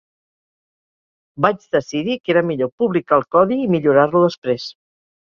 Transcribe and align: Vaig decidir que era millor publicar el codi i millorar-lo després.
Vaig 1.45 1.67
decidir 1.75 2.15
que 2.21 2.33
era 2.35 2.43
millor 2.51 2.71
publicar 2.83 3.19
el 3.21 3.25
codi 3.35 3.59
i 3.65 3.69
millorar-lo 3.75 4.23
després. 4.25 4.67